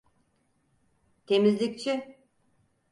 Temizlikçi… 1.25 2.17